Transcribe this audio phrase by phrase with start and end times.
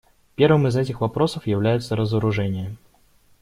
[0.33, 2.75] Первым из этих вопросов является разоружение.